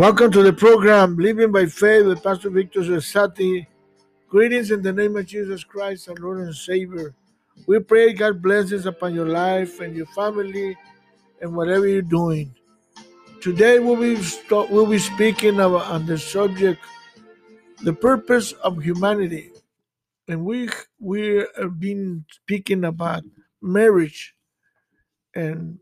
[0.00, 3.66] Welcome to the program Living by Faith with Pastor Victor Cesati.
[4.30, 7.14] Greetings in the name of Jesus Christ, our Lord and Savior.
[7.66, 10.74] We pray God blessings upon your life and your family
[11.42, 12.54] and whatever you're doing.
[13.42, 14.18] Today we'll be,
[14.50, 16.80] we'll be speaking of, on the subject,
[17.82, 19.50] the purpose of humanity.
[20.28, 23.22] And we, we have been speaking about
[23.60, 24.34] marriage.
[25.34, 25.78] And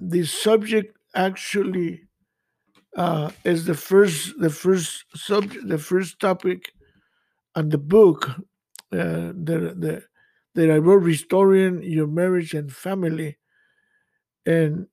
[0.00, 2.03] the subject actually
[2.96, 6.72] uh, is the first the first subject the first topic
[7.54, 8.28] on the book
[8.92, 10.04] uh, that the,
[10.54, 13.38] that I wrote restoring your marriage and family.
[14.46, 14.86] And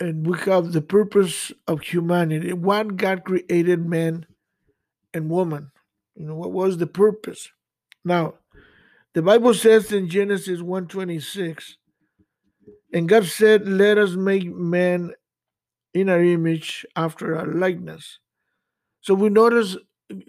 [0.00, 2.52] and we have the purpose of humanity.
[2.52, 4.26] What God created man
[5.12, 5.70] and woman.
[6.16, 7.48] You know what was the purpose?
[8.04, 8.34] Now
[9.14, 11.78] the Bible says in Genesis 126
[12.92, 15.12] and God said let us make man
[15.94, 18.18] in our image after our likeness.
[19.00, 19.76] So we notice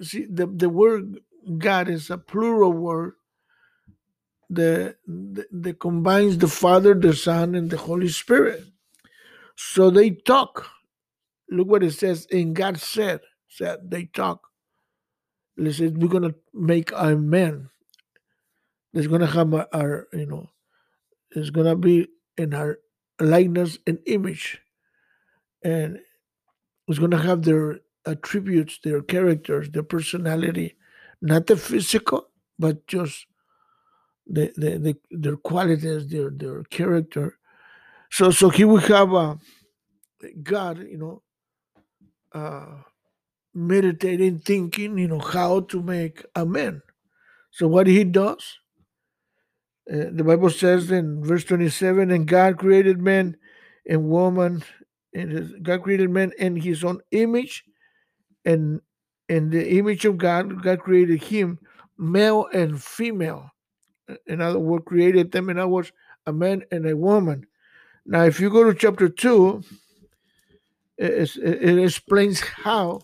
[0.02, 1.20] see the, the word
[1.58, 3.14] God is a plural word
[4.50, 8.64] that, that combines the Father, the Son, and the Holy Spirit.
[9.56, 10.68] So they talk.
[11.50, 12.28] Look what it says.
[12.32, 14.48] And God said, said they talk.
[15.58, 17.70] It says we're gonna make our man.
[18.94, 20.50] There's gonna have our, our you know,
[21.32, 22.80] it's gonna be in our
[23.20, 24.62] likeness and image.
[25.66, 26.00] And
[26.88, 30.76] is going to have their attributes, their characters, their personality,
[31.22, 33.26] not the physical, but just
[34.28, 37.40] the, the, the their qualities, their their character.
[38.12, 39.36] So so he will have uh,
[40.44, 41.24] God, you know,
[42.32, 42.84] uh,
[43.56, 46.84] meditating, thinking, you know, how to make a man.
[47.52, 48.60] So what he does,
[49.92, 53.38] uh, the Bible says in verse 27, and God created man
[53.88, 54.64] and woman
[55.16, 57.64] and God created man in his own image,
[58.44, 58.82] and
[59.30, 61.58] in the image of God, God created him,
[61.98, 63.50] male and female.
[64.28, 65.92] In other words, created them, in other words,
[66.28, 67.48] a man and a woman.
[68.06, 69.64] Now, if you go to chapter 2,
[70.98, 73.02] it, it explains how,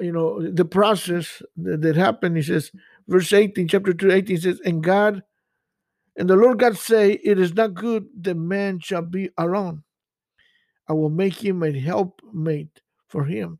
[0.00, 2.36] you know, the process that, that happened.
[2.36, 2.72] He says,
[3.06, 5.22] verse 18, chapter 2, 18 says, And God,
[6.16, 9.83] and the Lord God say, It is not good that man shall be alone.
[10.88, 13.58] I will make him a helpmate for him.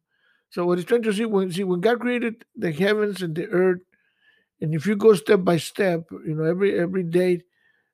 [0.50, 3.48] So what he's trying to see when see when God created the heavens and the
[3.48, 3.80] earth,
[4.60, 7.40] and if you go step by step, you know every every day,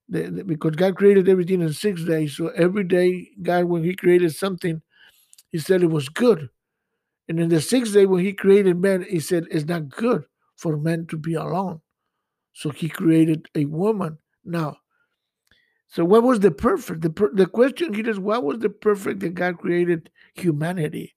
[0.08, 2.36] the, the, because God created everything in six days.
[2.36, 4.82] So every day, God when He created something,
[5.52, 6.50] He said it was good,
[7.28, 10.24] and in the sixth day when He created man, He said it's not good
[10.56, 11.80] for man to be alone.
[12.52, 14.18] So He created a woman.
[14.44, 14.76] Now,
[15.90, 17.02] so what was the perfect?
[17.02, 21.16] The, per, the question here is what was the perfect that God created humanity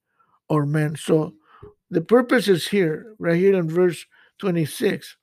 [0.50, 0.96] or man?
[0.96, 1.36] So
[1.92, 4.04] the purpose is here, right here in verse
[4.40, 5.16] 26.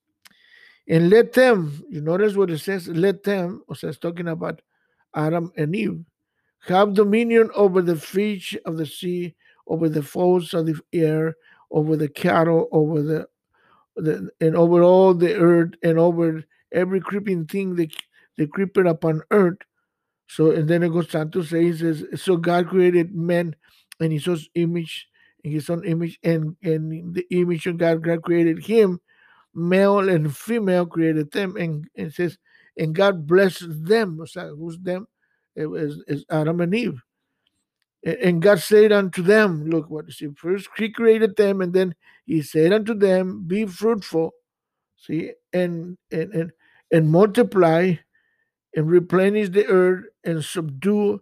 [0.89, 4.63] And let them, you notice what it says, let them, o sea, it's talking about
[5.17, 5.99] Adam and Eve,
[6.69, 9.35] have dominion over the fish of the sea,
[9.67, 11.37] over the fowls of the air,
[11.73, 13.29] over the cattle, over the,
[13.97, 17.93] the and over all the earth, and over every creeping thing that
[18.41, 19.59] the creeper upon earth.
[20.29, 23.55] So, and then it goes on to say, he says, so God created man
[24.01, 25.07] in his own image,
[25.45, 28.99] his own image, and, and the image of God, God created him,
[29.55, 32.39] male and female created them, and it says,
[32.79, 34.19] and God blessed them.
[34.57, 35.07] Who's them?
[35.55, 37.03] It was it's Adam and Eve.
[38.03, 42.41] And God said unto them, look what see, first he created them, and then he
[42.41, 44.31] said unto them, Be fruitful,
[44.97, 46.53] see, and and and,
[46.91, 47.97] and multiply
[48.75, 51.21] and replenish the earth and subdue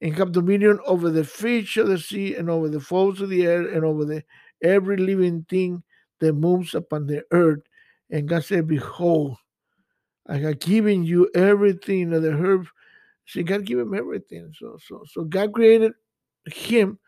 [0.00, 3.44] and have dominion over the fish of the sea and over the fowls of the
[3.46, 4.22] air and over the
[4.62, 5.82] every living thing
[6.20, 7.60] that moves upon the earth.
[8.10, 9.36] And God said, Behold,
[10.26, 12.68] I have given you everything of the herb.
[13.26, 14.52] See, God gave him everything.
[14.56, 15.92] So, so, so God created
[16.46, 16.98] him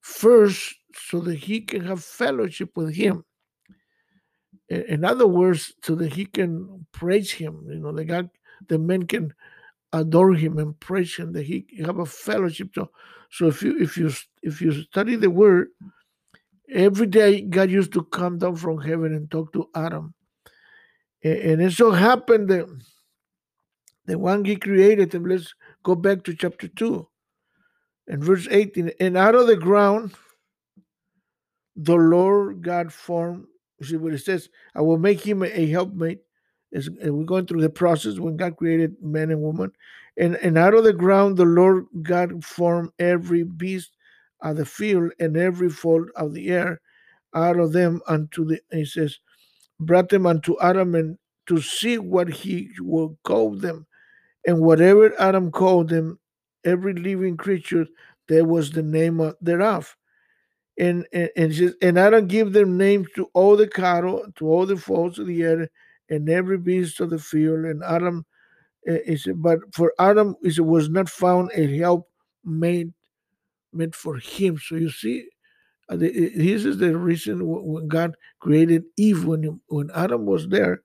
[0.00, 3.24] first so that he can have fellowship with him.
[4.68, 7.66] In other words, so that he can praise him.
[7.68, 8.30] You know, that God
[8.68, 9.32] the men can
[9.92, 12.70] adore him and praise him that he have a fellowship.
[12.74, 12.90] So
[13.30, 14.10] so if you if you
[14.42, 15.68] if you study the word
[16.72, 20.14] every day god used to come down from heaven and talk to adam.
[21.22, 22.66] And, and it so happened that
[24.06, 27.06] the one he created and let's go back to chapter 2
[28.08, 30.14] and verse 18 and out of the ground
[31.76, 33.46] the lord god formed
[33.82, 36.20] see what it says i will make him a helpmate
[36.74, 39.72] is eh, we're going through the process when God created man and woman.
[40.18, 43.92] And, and out of the ground, the Lord God formed every beast
[44.42, 46.80] of the field and every fowl of the air
[47.34, 49.18] out of them unto the he says,
[49.80, 53.86] brought them unto Adam and to see what he will call them.
[54.46, 56.18] And whatever Adam called them,
[56.64, 57.86] every living creature,
[58.28, 59.96] there was the name of, thereof.
[60.78, 64.66] And and and, says, and Adam gave them names to all the cattle, to all
[64.66, 65.68] the fowls of the air,
[66.10, 67.64] and every beast of the field.
[67.64, 68.26] And Adam
[68.84, 72.08] is but for Adam is was not found a help
[72.44, 72.92] made
[73.72, 74.58] meant for him.
[74.58, 75.26] So you see,
[75.88, 80.82] uh, this is the reason when God created Eve when when Adam was there.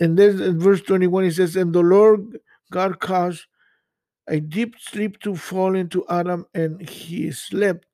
[0.00, 2.38] And then in verse 21 he says, And the Lord
[2.70, 3.46] God caused
[4.28, 7.86] a deep sleep to fall into Adam, and he slept.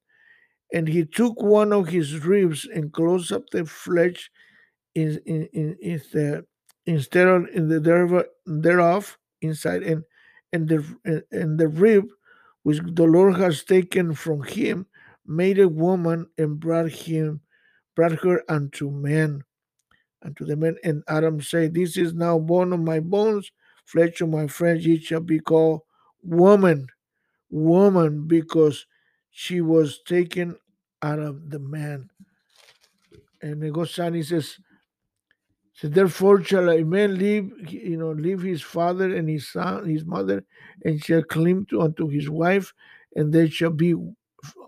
[0.73, 4.31] And he took one of his ribs and closed up the flesh
[4.95, 6.47] in, in, in, the,
[6.87, 10.05] instead of in the thereof inside, and
[10.53, 12.07] and the and the rib
[12.63, 14.87] which the Lord has taken from him
[15.27, 17.41] made a woman and brought him
[17.95, 19.45] brought her unto men
[20.25, 23.51] unto the men and Adam said, This is now bone of my bones,
[23.85, 25.81] flesh of my flesh, it shall be called
[26.23, 26.87] woman,
[27.51, 28.87] woman, because
[29.31, 30.57] she was taken
[31.03, 32.11] out of the man.
[33.41, 34.57] And it goes on, he says,
[35.75, 40.05] so therefore shall a man leave, you know, leave his father and his son, his
[40.05, 40.45] mother,
[40.85, 42.73] and shall cling to unto his wife,
[43.17, 43.95] and they shall be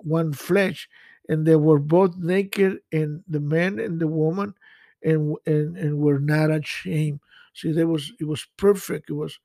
[0.03, 0.89] one flesh.
[1.29, 4.55] And they were both naked, and the man and the woman,
[5.03, 7.21] and and, and were not ashamed.
[7.55, 9.09] See, there was it was perfect.
[9.11, 9.39] It was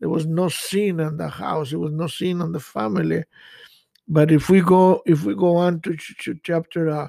[0.00, 1.72] there was no sin in the house.
[1.72, 3.24] It was no sin on the family.
[4.08, 7.08] But if we go if we go on to ch- chapter, uh,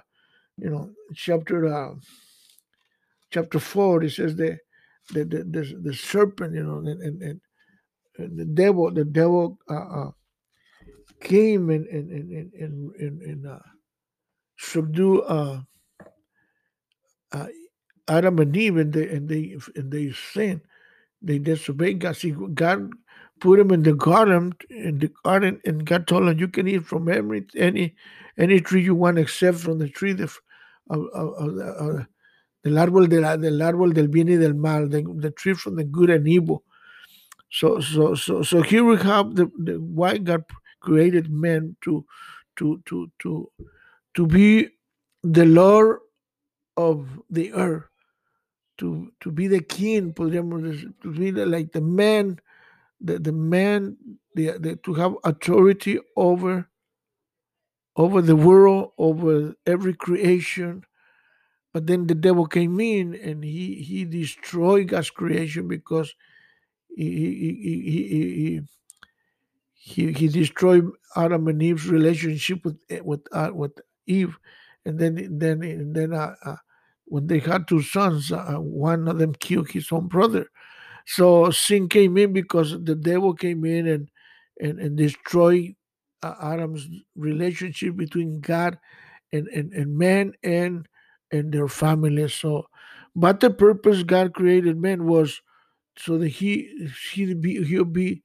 [0.58, 1.68] you know, chapter.
[1.74, 1.96] Uh,
[3.34, 4.58] chapter 4 it says the
[5.14, 7.42] the the, the, the serpent you know and, and, and,
[8.38, 10.12] the devil the devil uh, uh,
[11.20, 13.60] came and and and and, and, and uh,
[14.58, 15.62] subdue uh,
[17.32, 17.48] uh,
[18.08, 20.62] Adam and Eve and they and they and they sinned.
[21.22, 22.18] They disobeyed God.
[22.18, 22.92] See God
[23.40, 26.86] put them in the garden in the garden and God told them you can eat
[26.86, 27.96] from every any
[28.38, 30.40] any tree you want except from the tree of,
[30.90, 32.06] of, of,
[32.64, 35.76] del árbol, de la, del árbol del bien y del mal, the, the tree from
[35.76, 36.64] the good and evil.
[37.50, 40.44] So, so, so, so here we have the, the why God
[40.80, 42.06] created man to,
[42.58, 43.52] to, to, to,
[44.16, 44.70] to be
[45.24, 46.00] the Lord
[46.78, 47.84] of the earth,
[48.80, 50.30] to, to be the king, to
[51.16, 52.40] be the, like the man,
[53.00, 53.98] the, the man,
[54.36, 56.68] the, the, to have authority over,
[57.96, 60.84] over the world, over every creation,
[61.74, 66.14] but then the devil came in and he he destroyed God's creation because
[66.96, 67.92] he he he
[68.54, 68.62] he,
[69.74, 73.72] he, he destroyed Adam and Eve's relationship with eh, with uh, with
[74.06, 74.38] Eve,
[74.86, 76.56] and then then then uh, uh,
[77.06, 80.48] when they had two sons, uh, one of them killed his own brother.
[81.06, 84.10] So sin came in because the devil came in and
[84.62, 85.76] and and destroyed
[86.22, 88.78] uh, Adam's relationship between God
[89.32, 90.88] and and, and man and
[91.34, 92.34] and their families.
[92.36, 92.68] So,
[93.16, 95.42] but the purpose God created man was
[95.98, 98.24] so that he he be he'll be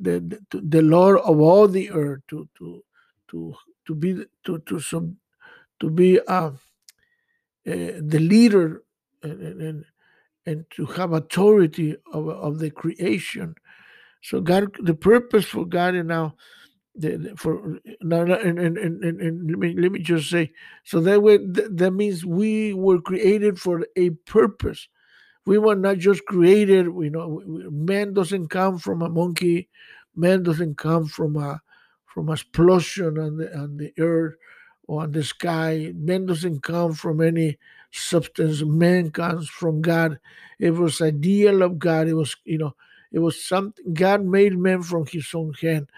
[0.00, 2.84] the, the Lord of all the earth to to
[3.30, 3.54] to
[3.86, 5.16] to be to to some
[5.80, 6.52] to be uh, uh,
[7.64, 8.82] the leader
[9.22, 9.84] and, and
[10.46, 13.54] and to have authority of, of the creation.
[14.22, 16.36] So God, the purpose for God and now
[17.36, 20.52] for no, no, and, and, and, and, let me let me just say
[20.84, 24.88] so that way th- that means we were created for a purpose.
[25.46, 29.68] We were not just created you know man doesn't come from a monkey
[30.14, 31.60] man doesn't come from a
[32.06, 34.34] from a explosion on the on the earth
[34.86, 35.92] or on the sky.
[35.94, 37.58] Man doesn't come from any
[37.92, 38.62] substance.
[38.62, 40.20] Man comes from god.
[40.58, 42.08] It was ideal of god.
[42.08, 42.76] It was you know
[43.12, 45.88] it was something god made man from his own hand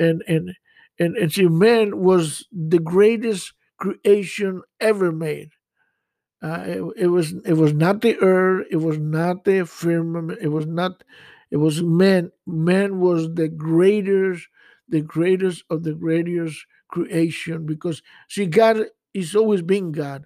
[0.00, 0.52] and and
[1.00, 5.50] and and see, man was the greatest creation ever made.
[6.42, 10.48] Uh, it, it was it was not the earth, it was not the firmament, it
[10.48, 11.04] was not,
[11.50, 12.32] it was man.
[12.46, 14.48] Man was the greatest,
[14.88, 20.24] the greatest of the greatest creation because see, God is always been God,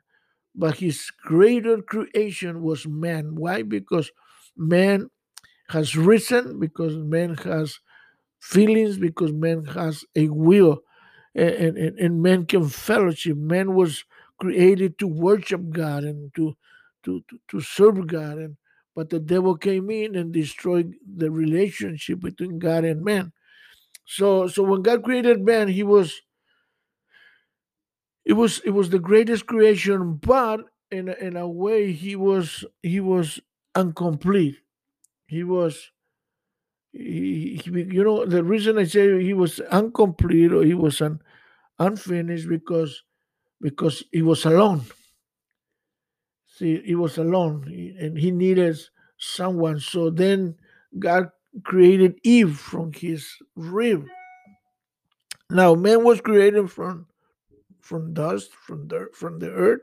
[0.54, 3.36] but His greater creation was man.
[3.36, 3.62] Why?
[3.62, 4.12] Because
[4.56, 5.10] man
[5.70, 7.78] has risen, because man has
[8.44, 10.80] feelings because man has a will
[11.34, 13.36] and, and, and man can fellowship.
[13.38, 14.04] Man was
[14.38, 16.54] created to worship God and to,
[17.04, 18.38] to, to, to serve God.
[18.38, 18.56] And
[18.94, 23.32] but the devil came in and destroyed the relationship between God and man.
[24.04, 26.20] So so when God created man, he was
[28.24, 30.60] it was it was the greatest creation, but
[30.90, 33.40] in a, in a way he was he was
[33.74, 34.58] incomplete.
[35.26, 35.90] He was
[36.94, 41.20] he, he, you know the reason I say he was incomplete or he was un,
[41.78, 43.02] unfinished because
[43.60, 44.82] because he was alone.
[46.46, 47.64] See, he was alone
[47.98, 48.78] and he needed
[49.18, 49.80] someone.
[49.80, 50.54] So then
[50.98, 51.30] God
[51.64, 54.04] created Eve from his rib.
[55.50, 57.06] Now man was created from
[57.80, 59.82] from dust, from the from the earth,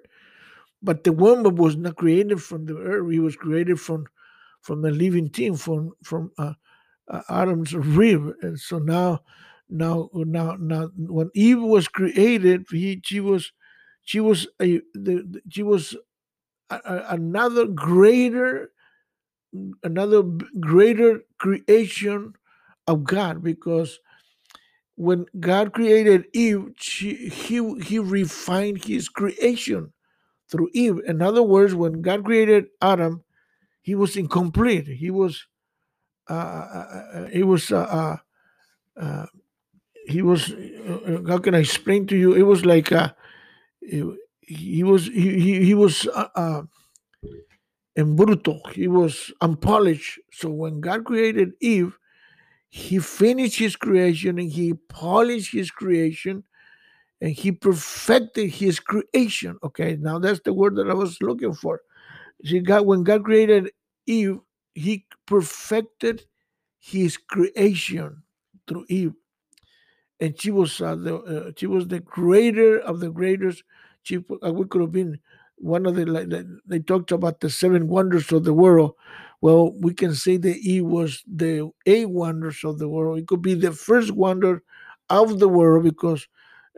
[0.82, 3.12] but the woman was not created from the earth.
[3.12, 4.06] He was created from
[4.62, 6.54] from a living thing, from from uh,
[7.12, 8.34] uh, Adam's rib.
[8.42, 9.22] And so now,
[9.70, 13.54] now, now, now, when Eve was created, he she was
[14.04, 15.96] she was a the, she was
[16.70, 18.72] a, a, another greater
[19.84, 20.24] another
[20.60, 22.34] greater creation
[22.88, 24.00] of God because
[24.96, 29.94] when God created Eve, she, he he refined his creation
[30.50, 31.00] through Eve.
[31.08, 33.24] In other words, when God created Adam,
[33.82, 34.88] he was incomplete.
[34.88, 35.48] He was
[36.32, 38.18] uh, uh, uh he was uh,
[39.00, 39.26] uh,
[40.08, 40.54] he was
[41.28, 42.34] how can I explain to you?
[42.34, 42.90] It was like
[43.82, 44.04] he,
[44.42, 46.08] he, was he he, he was
[47.96, 48.60] en bruto.
[48.72, 50.20] He was unpolished.
[50.32, 51.98] So when God created Eve,
[52.70, 56.44] he finished his creation and he polished his creation
[57.20, 59.58] and he perfected his creation.
[59.64, 61.82] Okay, now that's the word that I was looking for.
[62.46, 63.72] See, God, when God created
[64.08, 64.40] Eve,
[64.74, 66.26] he perfected
[66.80, 68.24] his creation
[68.68, 69.14] through Eve.
[70.20, 73.64] And she was uh, the uh, she was the greater of the greatest.
[74.04, 75.20] She uh, we could have been
[75.58, 76.30] one of the like
[76.66, 78.94] they talked about the seven wonders of the world.
[79.42, 83.18] Well, we can say that he was the eight wonders of the world.
[83.18, 84.62] It could be the first wonder
[85.10, 86.28] of the world because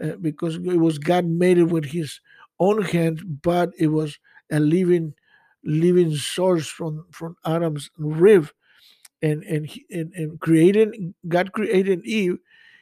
[0.01, 2.21] uh, because it was God made it with His
[2.59, 4.17] own hand, but it was
[4.49, 5.15] a living
[5.63, 8.49] living source from from Adam's rib,
[9.21, 12.37] and and and, and created God created Eve.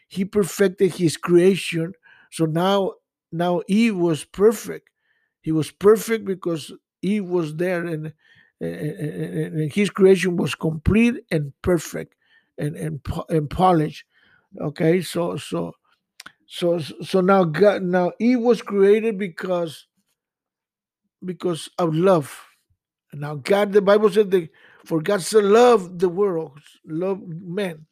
[0.08, 1.94] He perfected His creation.
[2.32, 2.94] So now
[3.32, 4.90] now Eve was perfect
[5.42, 8.14] he was perfect because Eve was there and,
[8.62, 8.72] and,
[9.62, 12.16] and his creation was complete and perfect
[12.58, 14.06] and, and, and polished.
[14.62, 15.74] Okay, so so
[16.48, 19.88] so so now God now Eve was created because
[21.24, 22.51] because of love.
[23.14, 24.50] Now God, the Bible said that
[24.86, 27.86] for God so loved the world, loved men.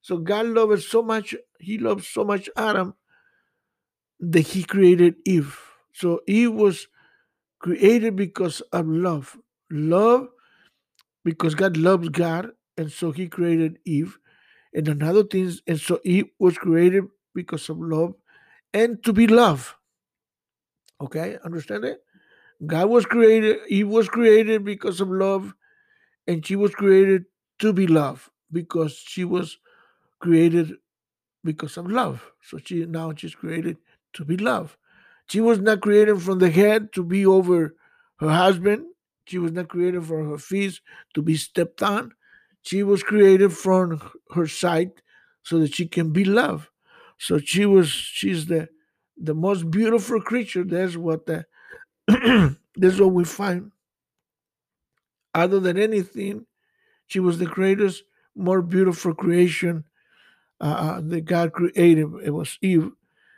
[0.00, 2.94] So God loved so much, he loved so much Adam
[4.20, 5.58] that he created Eve.
[5.92, 6.88] So Eve was
[7.58, 9.38] created because of love.
[9.70, 10.28] Love
[11.24, 14.18] because God loves God, and so He created Eve.
[14.74, 18.14] And another thing, and so Eve was created because of love
[18.74, 19.68] and to be loved.
[21.00, 22.00] Okay, understand it?
[22.66, 25.54] God was created, he was created because of love,
[26.26, 27.24] and she was created
[27.60, 29.58] to be loved because she was
[30.20, 30.74] created
[31.44, 32.32] because of love.
[32.42, 33.78] So she now she's created
[34.14, 34.76] to be loved.
[35.28, 37.74] She was not created from the head to be over
[38.20, 38.86] her husband.
[39.26, 40.80] She was not created for her feet
[41.14, 42.12] to be stepped on.
[42.62, 44.00] She was created from
[44.34, 44.92] her side
[45.42, 46.68] so that she can be loved.
[47.18, 48.68] So she was she's the
[49.16, 50.64] the most beautiful creature.
[50.64, 51.46] That's what the
[52.76, 53.70] that's what we find.
[55.34, 56.46] Other than anything,
[57.06, 58.04] she was the greatest,
[58.34, 59.84] more beautiful creation
[60.60, 62.08] uh, uh that God created.
[62.24, 62.90] It was Eve.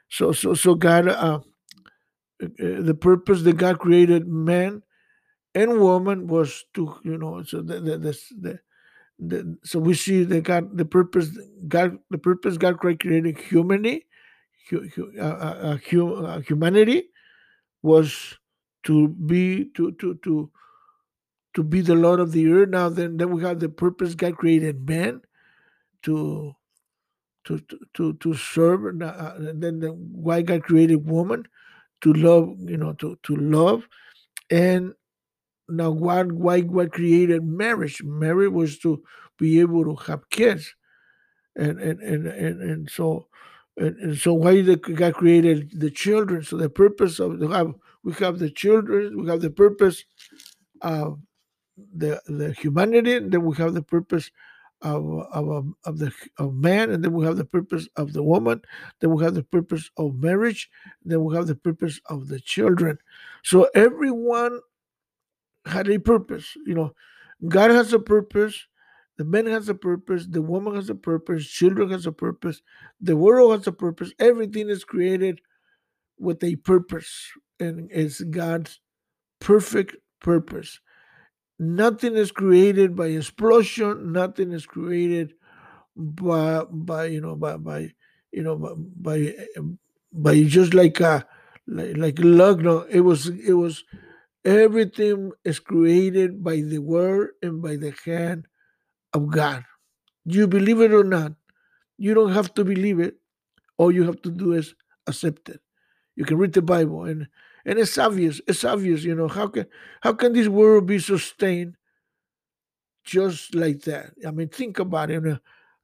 [0.08, 1.40] So so so God uh,
[2.42, 4.82] uh, the purpose that God created man
[5.54, 8.58] and woman was to you know so the the, the,
[9.18, 11.30] the, so we see that God the purpose
[11.68, 14.06] God the purpose God created humanity
[14.72, 15.76] uh, uh,
[16.40, 17.10] humanity
[17.82, 18.36] was
[18.84, 20.50] to be to to to
[21.54, 22.68] to be the Lord of the earth.
[22.68, 25.22] Now then then we have the purpose God created man
[26.02, 26.54] to
[27.44, 27.60] to
[27.94, 31.46] to to serve uh, and then the, why God created woman
[32.00, 33.88] to love, you know, to, to love.
[34.50, 34.92] And
[35.68, 38.02] now what why God created marriage?
[38.02, 39.02] Marriage was to
[39.38, 40.74] be able to have kids.
[41.56, 43.28] And and and and, and so
[43.76, 46.42] and, and so why the God created the children?
[46.42, 47.74] So the purpose of the have
[48.04, 50.04] we have the children, we have the purpose
[50.82, 51.18] of
[51.76, 54.30] the the humanity, then we have the purpose
[54.82, 58.60] of, of, of the of man, and then we have the purpose of the woman,
[59.00, 60.70] then we have the purpose of marriage,
[61.04, 62.98] then we have the purpose of the children.
[63.42, 64.60] So everyone
[65.64, 66.56] had a purpose.
[66.66, 66.94] You know,
[67.48, 68.66] God has a purpose,
[69.16, 72.60] the man has a purpose, the woman has a purpose, children has a purpose,
[73.00, 74.12] the world has a purpose.
[74.18, 75.40] Everything is created
[76.24, 78.80] with a purpose, and it's God's
[79.40, 80.80] perfect purpose.
[81.58, 84.12] Nothing is created by explosion.
[84.12, 85.34] Nothing is created
[85.96, 87.92] by by you know by by
[88.32, 89.78] you know by by, um,
[90.12, 91.26] by just like a
[91.66, 92.58] like, like luck.
[92.60, 93.84] No, it was it was
[94.44, 98.46] everything is created by the word and by the hand
[99.12, 99.64] of God.
[100.24, 101.32] You believe it or not,
[101.98, 103.16] you don't have to believe it.
[103.78, 104.74] All you have to do is
[105.06, 105.60] accept it.
[106.16, 107.28] You can read the Bible and
[107.66, 108.40] and it's obvious.
[108.46, 109.66] It's obvious, you know, how can
[110.02, 111.76] how can this world be sustained
[113.04, 114.12] just like that?
[114.26, 115.22] I mean, think about it.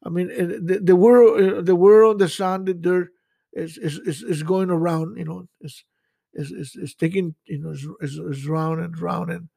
[0.02, 3.10] I mean, eh, the, the world, eh, the world, the sun, the dirt
[3.52, 5.18] is is, is, is going around.
[5.18, 5.84] You know, it's
[6.32, 7.70] it's, it's, taking you know
[8.00, 9.48] it's, it's round and round and,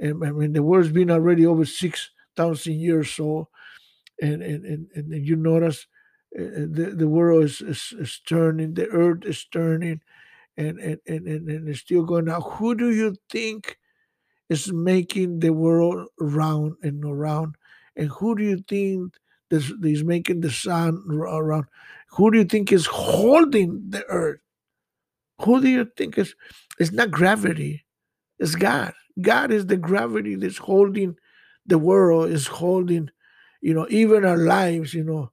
[0.00, 3.48] and I mean the world's been already over six thousand years so,
[4.20, 5.86] and and and, and you notice
[6.36, 10.00] Uh, uh, the the world is, is, is turning, the earth is turning,
[10.56, 12.40] and and, and and it's still going now.
[12.40, 13.78] Who do you think
[14.48, 17.56] is making the world round and around?
[17.96, 19.14] And who do you think
[19.50, 21.64] is, is making the sun around?
[21.64, 21.68] Uh,
[22.12, 24.40] who do you think is holding the earth?
[25.42, 26.34] Who do you think is?
[26.78, 27.84] It's not gravity.
[28.38, 28.94] It's God.
[29.20, 31.16] God is the gravity that's holding
[31.66, 32.30] the world.
[32.30, 33.10] Is holding,
[33.60, 34.94] you know, even our lives.
[34.94, 35.32] You know,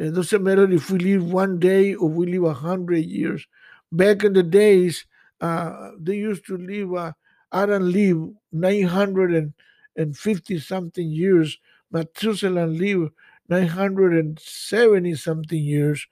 [0.00, 3.46] it doesn't matter if we live one day or we live a hundred years.
[3.92, 5.04] Back in the days,
[5.40, 6.94] uh, they used to live.
[6.94, 7.12] Uh,
[7.52, 9.52] Adam lived nine hundred
[9.96, 11.58] and fifty something years.
[11.92, 13.12] Methuselah lived
[13.48, 16.06] nine hundred and seventy something years.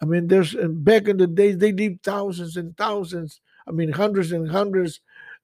[0.00, 3.40] I mean, there's back in the days they lived thousands and thousands.
[3.66, 5.00] I mean, hundreds and hundreds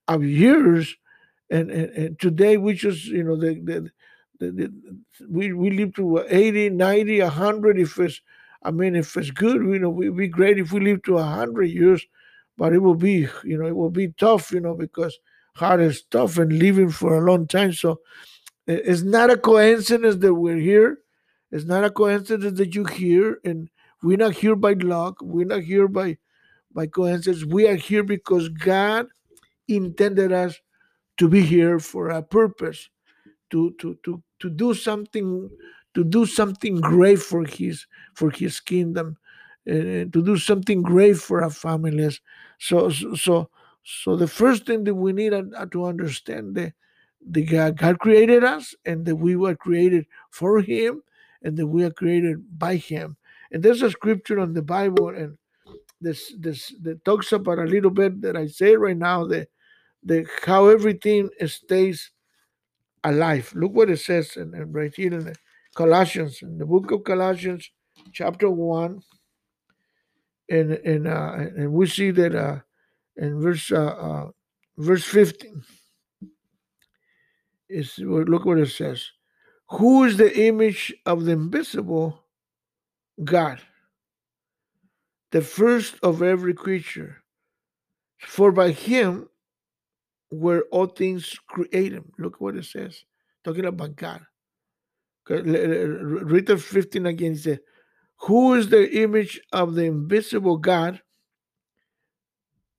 [0.09, 0.97] of years,
[1.50, 3.91] and and, and today we just you know the, the
[4.41, 8.21] we we live to 80, 90, 100 if it's
[8.62, 11.64] I mean if it's good, you know, we'd be great if we live to 100
[11.64, 12.05] years,
[12.57, 15.18] but it will be you know it will be tough, you know, because
[15.57, 17.73] heart is tough and living for a long time.
[17.73, 18.01] So
[18.66, 20.99] it's not a coincidence that we're here.
[21.51, 23.68] It's not a coincidence that you're here and
[24.03, 25.18] we're not here by luck.
[25.23, 26.18] We're not here by
[26.73, 27.44] by coincidence.
[27.44, 29.07] We are here because God
[29.68, 30.61] intended us
[31.18, 32.88] to be here for a purpose,
[33.55, 35.49] to to to to do something
[35.95, 39.17] to do something great for his for his kingdom,
[39.71, 42.21] uh, to do something great for our families.
[42.59, 43.51] So so
[43.85, 46.75] so the first thing that we need uh, uh, to understand that
[47.27, 51.03] the God, God created us and that we were created for him
[51.43, 53.17] and that we are created by him
[53.55, 55.38] and there's a scripture on the Bible, and
[56.01, 59.49] this this that talks about a little bit that I say right now that
[60.03, 62.11] the how everything stays
[63.05, 63.53] alive.
[63.55, 65.33] Look what it says and right here in
[65.75, 67.71] Colossians, in the book of Colossians,
[68.12, 69.01] chapter one,
[70.49, 72.61] and and uh, and we see that uh,
[73.17, 74.31] in verse uh, uh,
[74.79, 75.62] verse fifteen
[77.69, 79.11] is look what it says.
[79.71, 82.25] Who is the image of the invisible
[83.23, 83.61] God,
[85.31, 87.23] the first of every creature.
[88.19, 89.29] For by him
[90.35, 92.05] were all things created.
[92.18, 93.05] Look what it says,
[93.44, 94.23] talking about God.
[95.29, 97.33] Read the 15 again.
[97.33, 97.61] He said,
[98.23, 101.01] Who is the image of the invisible God?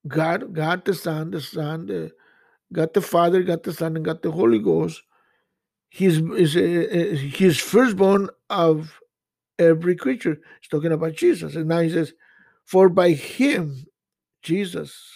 [0.07, 2.11] God, God the Son, the Son, the,
[2.71, 5.01] God the Father, God the Son, and God the Holy Ghost.
[5.89, 8.99] He's, is, eh, eh, eh, his firstborn of
[9.57, 10.37] every creature.
[10.61, 11.55] He's talking about Jesus.
[11.55, 12.13] And now he says,
[12.65, 13.85] For by him,
[14.43, 15.09] Jesus,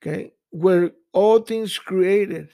[0.00, 2.50] okay, were all things created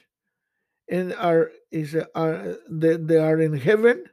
[0.88, 4.05] and are is uh, are they, they are in heaven,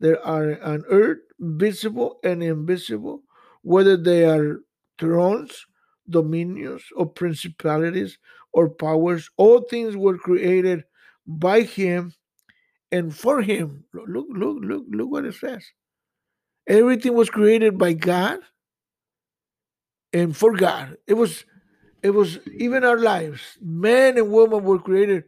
[0.00, 3.22] they are on earth, visible and invisible,
[3.62, 4.62] whether they are
[4.98, 5.66] thrones,
[6.10, 8.18] dominions, or principalities
[8.52, 10.82] or powers, all things were created
[11.26, 12.12] by him
[12.90, 13.84] and for him.
[13.94, 15.64] Look, look, look, look what it says.
[16.66, 18.40] Everything was created by God
[20.12, 20.96] and for God.
[21.06, 21.44] It was
[22.04, 23.40] it was even our lives.
[23.62, 25.24] Men and women were created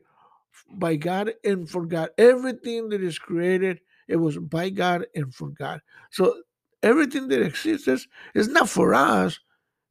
[0.74, 2.10] by God and for God.
[2.18, 5.80] Everything that is created, it was by God and for God.
[6.10, 6.42] So
[6.82, 9.40] everything that exists is not for us,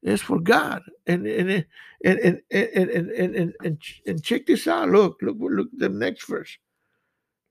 [0.04, 0.84] it's for God.
[1.08, 4.90] And and and and and and and, and, and, check this out.
[4.90, 6.56] Look, look, look the next verse.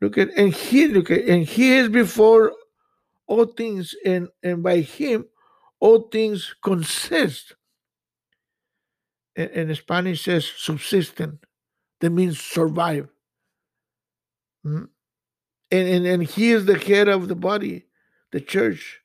[0.01, 2.53] Look at and he look at and he is before
[3.27, 5.25] all things, and, and by him
[5.81, 7.55] all things consist.
[9.37, 11.45] In, Spanish says subsistent.
[12.01, 13.09] That means survive.
[14.65, 14.89] Mm?
[15.71, 17.87] And, and, and he is the head of the body,
[18.31, 19.01] the church,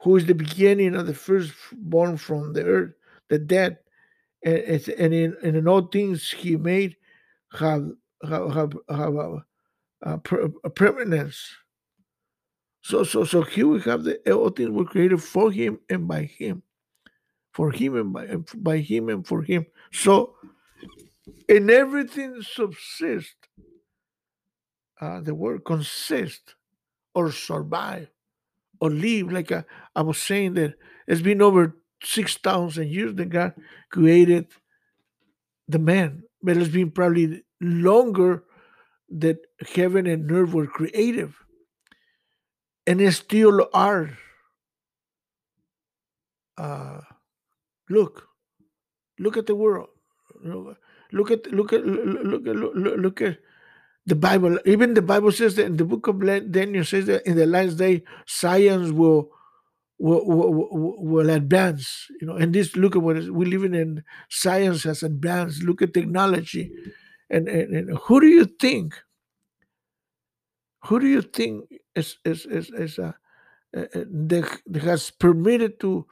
[0.00, 2.92] who is the beginning of the firstborn from the earth,
[3.28, 3.78] the dead,
[4.42, 6.96] and, and in, and in all things he made
[7.52, 7.90] have
[8.22, 9.42] have have, have a,
[10.02, 10.20] a,
[10.64, 11.54] a permanence.
[12.82, 16.22] So so so here we have the all things were created for him and by
[16.22, 16.62] him,
[17.56, 19.64] for him and by by him and for him.
[19.90, 20.36] So
[21.48, 23.34] in everything subsist.
[24.98, 26.54] Uh, the word consist
[27.14, 28.08] or survive
[28.80, 29.30] or live.
[29.30, 29.64] Like I,
[29.94, 30.74] I was saying that
[31.06, 33.52] it's been over six thousand years that God
[33.90, 34.48] created
[35.68, 38.44] the man, but it's been probably longer
[39.10, 39.38] that
[39.74, 41.36] heaven and earth were creative,
[42.86, 44.10] and still are.
[46.56, 47.00] Uh,
[47.88, 48.28] look,
[49.18, 49.88] look at the world.
[51.12, 53.38] Look at look at look at look, look at
[54.06, 54.58] the Bible.
[54.64, 56.20] Even the Bible says that in the book of
[56.50, 59.30] Daniel says that in the last day science will
[59.98, 62.06] will, will, will advance.
[62.20, 64.04] You know, and this look at what is, we live in.
[64.28, 65.62] Science has advanced.
[65.62, 66.72] Look at technology,
[67.30, 68.94] and, and, and who do you think?
[70.86, 73.12] Who do you think is is is, is uh,
[73.76, 76.06] uh, that, that has permitted to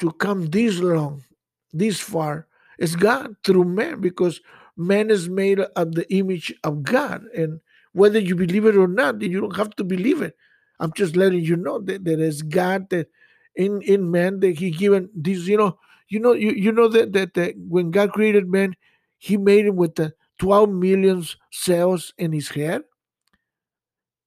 [0.00, 1.24] to come this long,
[1.72, 2.46] this far?
[2.78, 4.40] It's God through man because
[4.76, 7.24] man is made of the image of God.
[7.34, 7.60] And
[7.92, 10.36] whether you believe it or not, you don't have to believe it.
[10.78, 13.08] I'm just letting you know that there is God that
[13.54, 15.78] in in man that He given these, you know,
[16.08, 18.76] you know, you, you know that, that that when God created man,
[19.18, 22.82] He made him with the 12 million cells in his head.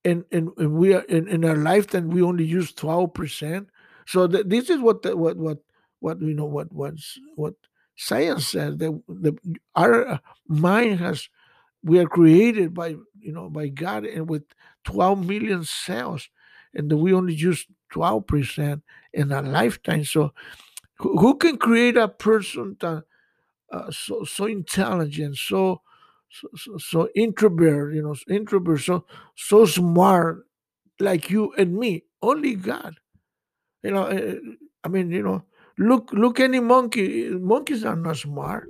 [0.06, 3.68] And and, and we are in, in our lifetime we only use 12%.
[4.10, 5.60] So that this is what the, what what
[6.00, 7.54] what you know what what's what
[7.96, 9.38] science says that the,
[9.76, 11.30] our mind has
[11.84, 14.46] we are created by you know by God and with
[14.86, 16.28] 12 million cells
[16.74, 18.82] and we only use 12%
[19.14, 20.06] in a lifetime.
[20.06, 20.34] So
[20.98, 23.04] who can create a person that
[23.72, 25.82] uh, so so intelligent so
[26.32, 30.48] so, so introvert you know introvert so so smart
[31.00, 32.06] like you and me?
[32.24, 32.96] Only god
[33.84, 34.36] you know eh,
[34.84, 35.44] i mean you know
[35.80, 37.30] Look, look any monkey.
[37.30, 38.70] Monkeys are not smart.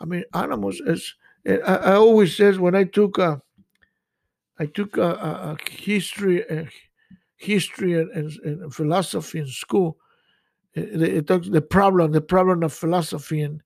[0.00, 0.80] I mean, animals.
[0.86, 3.42] Is eh, I, I always says when I took a,
[4.58, 6.66] I took a, a, a history, a
[7.36, 9.98] history and, and, and, philosophy in school.
[10.74, 13.62] Eh, it, it, talks the problem, the problem of philosophy, and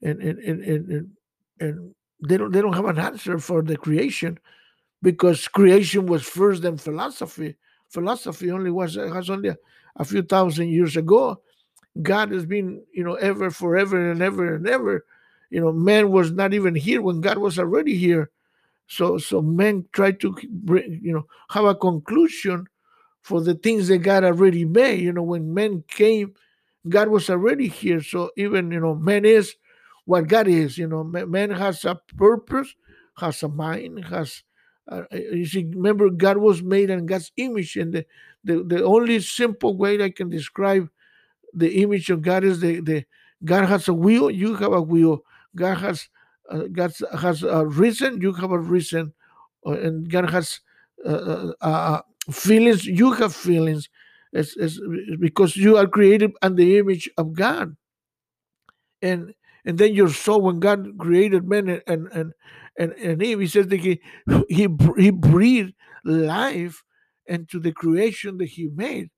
[0.00, 1.10] and and and, and,
[1.58, 4.38] and they don't they don't have an answer for the creation
[5.02, 7.56] because creation was first than philosophy.
[7.88, 9.56] Philosophy only was has only a,
[10.00, 11.40] a few thousand years ago
[12.02, 15.04] God has been, you know, ever, forever and ever and ever.
[15.50, 18.30] You know, man was not even here when God was already here.
[18.86, 22.66] So, so men try to bring, you know, have a conclusion
[23.22, 25.00] for the things that God already made.
[25.00, 26.34] You know, when men came,
[26.88, 28.02] God was already here.
[28.02, 29.56] So even, you know, man is
[30.04, 30.78] what God is.
[30.78, 32.74] You know, man has a purpose,
[33.18, 34.42] has a mind, has.
[34.88, 38.06] Uh, you see, remember, God was made in God's image, and the,
[38.44, 40.88] the the only simple way I can describe
[41.52, 43.04] the image of God is the, the
[43.44, 45.24] God has a will, you have a will.
[45.56, 46.08] God has
[46.50, 49.12] uh, God has a reason, you have a reason,
[49.66, 50.60] uh, and God has
[51.06, 52.00] uh, uh, uh,
[52.30, 53.88] feelings, you have feelings.
[54.32, 54.80] It's, it's
[55.18, 57.76] because you are created in the image of God,
[59.02, 62.32] and and then your soul when God created man and and
[62.78, 64.00] and and Eve, He says that he
[64.48, 65.74] he he breathed
[66.04, 66.82] life
[67.30, 69.08] into the creation that He made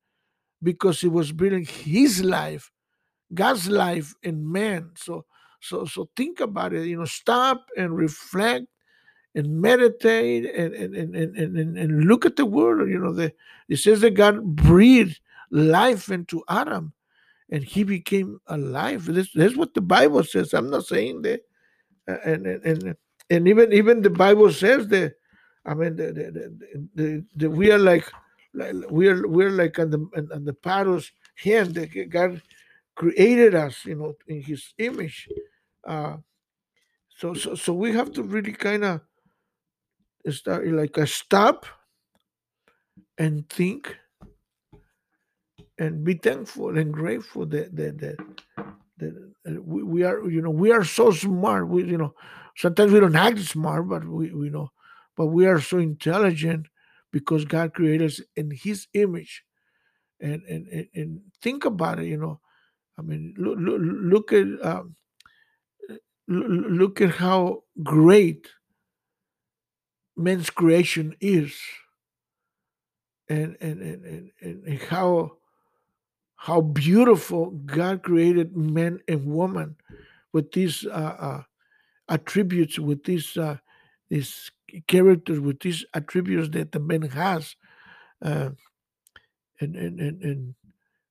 [0.63, 2.71] because he was building his life,
[3.35, 4.91] God's life in man.
[4.97, 5.25] So
[5.61, 8.67] so so think about it, you know, stop and reflect
[9.35, 12.89] and meditate and and, and, and, and, and look at the word.
[12.91, 13.33] You know, the
[13.69, 15.19] it says that God breathed
[15.51, 16.93] life into Adam
[17.51, 19.07] and he became alive.
[19.07, 20.55] This, that's what the Bible says.
[20.55, 21.43] I'm not saying that.
[22.07, 22.97] And and and,
[23.31, 25.15] and even even the Bible says that
[25.65, 28.11] I mean the, the, the, the, we are like
[28.55, 32.43] we're we're like on the on the Pharaoh's hand that God
[32.95, 35.29] created us, you know, in His image.
[35.87, 36.17] Uh,
[37.17, 39.01] so so so we have to really kind of
[40.31, 41.67] start like a stop
[43.19, 43.97] and think
[45.79, 48.17] and be thankful and grateful that that that,
[48.99, 52.15] that we, we are you know we are so smart we you know
[52.57, 54.71] sometimes we don't act smart but we, we know
[55.17, 56.67] but we are so intelligent
[57.13, 59.45] because God created us in His image.
[60.21, 62.41] And and and, think about it, you know.
[62.97, 64.95] I mean, look look, look at um,
[66.29, 68.47] look at how great
[70.17, 71.59] man's creation is,
[73.29, 75.39] and and and and, and how
[76.37, 79.77] how beautiful God created man and woman
[80.33, 81.43] with these uh, uh,
[82.09, 83.59] attributes, with these uh,
[84.09, 84.51] these
[84.87, 87.57] characters, with these attributes that the man has,
[88.23, 88.51] uh,
[89.61, 90.55] and, and and and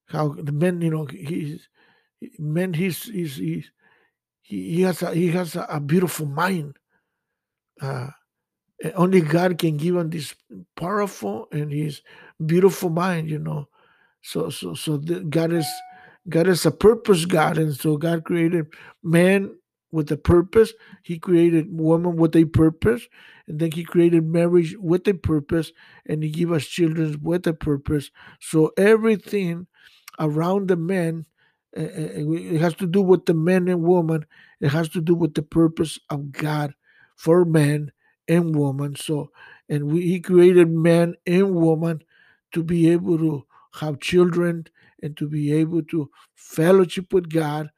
[0.08, 1.68] how the man, you know, he's
[2.38, 3.72] man, he's he's, he's
[4.42, 6.78] he, he has a he has a, a beautiful mind.
[7.82, 8.08] Uh,
[8.96, 10.36] only God can give him this
[10.76, 12.02] powerful and his
[12.46, 13.68] beautiful mind, you know.
[14.22, 15.68] So so so the, God is
[16.30, 18.68] God is a purpose God, and so God created
[19.04, 19.56] man
[19.92, 20.74] with a purpose.
[21.04, 23.08] He created woman with a purpose,
[23.48, 25.72] and then He created marriage with a purpose,
[26.06, 28.12] and He gave us children with a purpose.
[28.40, 29.68] So everything
[30.20, 31.26] around the man,
[31.78, 34.26] uh, it has to do with the man and woman.
[34.60, 36.74] It has to do with the purpose of God
[37.16, 37.92] for man
[38.28, 38.96] and woman.
[38.96, 39.32] So,
[39.70, 42.04] and we, He created man and woman
[42.54, 44.66] to be able to have children
[45.02, 47.70] and to be able to fellowship with God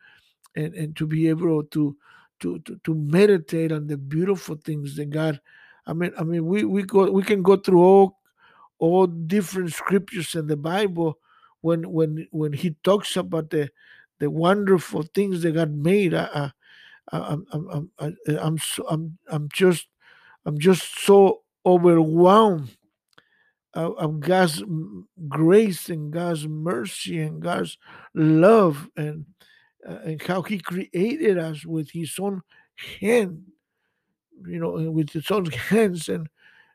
[0.55, 1.95] and, and to be able to,
[2.39, 5.39] to to to meditate on the beautiful things that God
[5.85, 8.19] I mean I mean we, we go we can go through all
[8.79, 11.17] all different scriptures in the Bible
[11.61, 13.69] when when when he talks about the
[14.19, 16.13] the wonderful things that God made.
[16.13, 16.51] I,
[17.11, 19.87] I, I'm, I'm, I'm, I'm, so, I'm, I'm just
[20.45, 22.69] I'm just so overwhelmed
[23.73, 24.63] of, God's
[25.27, 27.77] grace and God's mercy and God's
[28.13, 29.25] love and
[29.87, 32.41] uh, and how He created us with His own
[33.01, 33.43] hand,
[34.47, 36.27] you know, with His own hands, and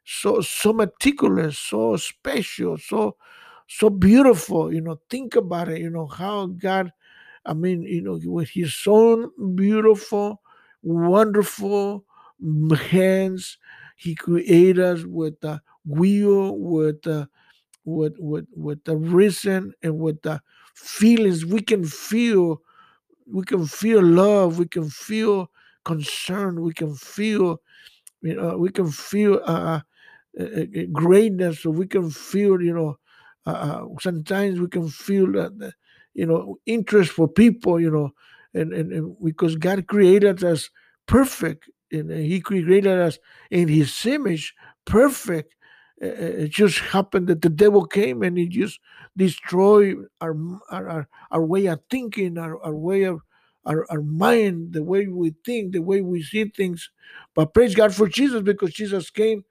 [0.05, 3.17] so so meticulous, so special, so
[3.69, 4.73] so beautiful.
[4.73, 5.81] You know, think about it.
[5.81, 6.93] You know how God,
[7.45, 10.43] I mean, you know, with His own beautiful,
[10.83, 12.05] wonderful
[12.91, 13.59] hands,
[13.97, 17.29] He created us with the will, with the
[17.85, 20.41] with with with the reason and with the
[20.75, 22.61] feelings we can feel
[23.33, 25.51] we can feel love we can feel
[25.85, 27.61] concern we can feel
[28.23, 29.81] you know we can feel uh,
[30.39, 32.97] uh, uh greatness or we can feel you know
[33.47, 35.73] uh, uh sometimes we can feel that
[36.15, 38.11] you know interest for people you know
[38.55, 40.71] and, and, and because god created us
[41.07, 43.19] perfect and he created us
[43.51, 45.55] in his image perfect
[46.01, 48.79] Eh, it just happened that the devil came and he just
[49.17, 50.37] destroyed our
[50.71, 53.21] our, our, way of thinking, our, our way of
[53.67, 56.91] our, our mind, the way we think, the way we see things.
[57.35, 59.45] But praise God for Jesus because Jesus came,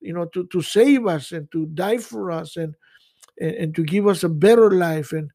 [0.00, 2.74] you know, to, to save us and to die for us and,
[3.40, 5.12] and, and to give us a better life.
[5.12, 5.30] And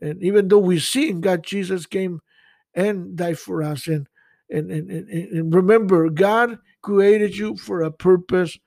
[0.00, 2.20] and even though we sin, God Jesus came
[2.74, 3.88] and died for us.
[3.88, 4.06] And
[4.50, 8.58] and, and, and, and remember, God created you for a purpose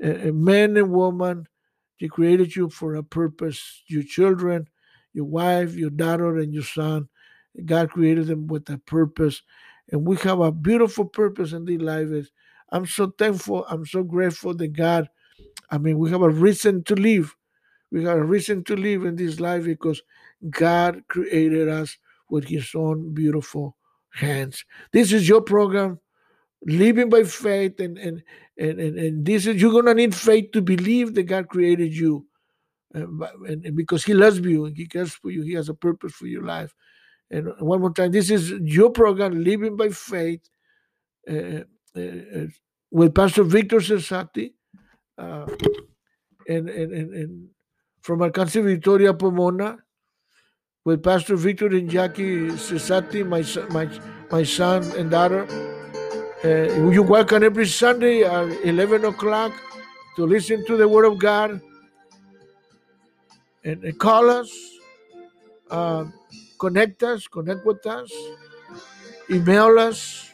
[0.00, 1.46] a man and woman.
[1.96, 3.82] He created you for a purpose.
[3.86, 4.68] Your children,
[5.12, 7.08] your wife, your daughter, and your son.
[7.64, 9.42] God created them with a purpose.
[9.90, 12.08] And we have a beautiful purpose in this life.
[12.70, 13.66] I'm so thankful.
[13.68, 15.08] I'm so grateful that God,
[15.70, 17.36] I mean, we have a reason to live.
[17.90, 20.02] We have a reason to live in this life because
[20.48, 21.98] God created us
[22.30, 23.76] with his own beautiful
[24.12, 24.64] hands.
[24.92, 26.00] This is your program
[26.66, 28.22] living by faith and and
[28.58, 32.26] and and, and this is you're gonna need faith to believe that god created you
[32.94, 33.06] uh,
[33.48, 36.12] and, and, because he loves you and he cares for you he has a purpose
[36.12, 36.74] for your life
[37.30, 40.48] and one more time this is your program living by faith
[41.28, 41.62] uh,
[41.96, 42.46] uh, uh
[42.90, 44.52] with pastor victor cesati
[45.18, 45.46] uh,
[46.48, 47.48] and, and, and, and
[48.02, 49.78] from Alcance Victoria Pomona
[50.84, 53.88] with Pastor Victor and Jackie Cesati, my, my,
[54.30, 55.46] my son and daughter.
[56.44, 59.52] Uh, you welcome every Sunday at 11 o'clock
[60.16, 61.60] to listen to the Word of God
[63.62, 64.50] and, and call us,
[65.70, 66.04] uh,
[66.58, 68.12] connect us, connect with us,
[69.30, 70.32] email us.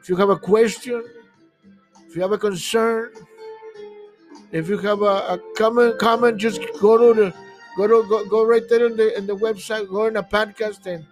[0.00, 1.04] If you have a question,
[2.08, 3.12] if you have a concern,
[4.50, 7.34] if you have a, a comment, comment, just go to the
[7.76, 10.86] go to go, go right there in the in the website, go in the podcast,
[10.86, 11.04] and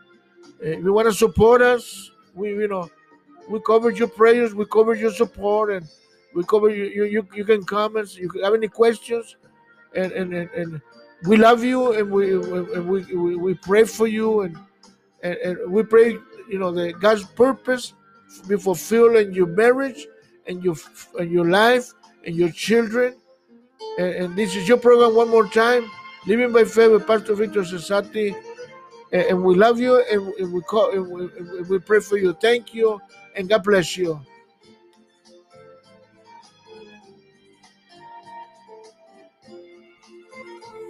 [0.60, 2.90] uh, if you want to support us, we you know
[3.48, 5.86] we cover your prayers, we cover your support, and
[6.34, 6.84] we cover you.
[6.84, 8.16] You, you, you can comment.
[8.16, 9.36] You have any questions,
[9.94, 10.80] and and, and, and
[11.26, 14.56] we love you, and we and we, we, we pray for you, and,
[15.22, 17.94] and and we pray, you know, that God's purpose
[18.48, 20.06] be fulfilled in your marriage,
[20.46, 20.76] and your
[21.18, 21.92] and your life,
[22.24, 23.16] and your children.
[23.98, 25.88] And, and this is your program one more time,
[26.26, 28.34] Living by Faith with Pastor Victor Cesati.
[29.12, 32.16] And, and we love you, and, and we call, and we, and we pray for
[32.16, 32.32] you.
[32.32, 33.00] Thank you
[33.34, 34.20] and God bless you.